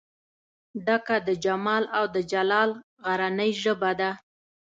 [0.85, 2.69] ډکه د جمال او دجلال
[3.05, 4.11] غرنۍ ژبه ده